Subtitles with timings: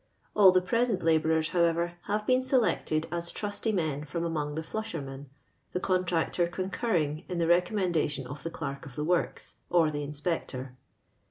[0.35, 5.27] All the present labourers, however, have been selected as trusty men from among Uie flushermen,
[5.73, 10.75] the eontraetor concurring in the recommendation of the elerk of the works, or the inspector.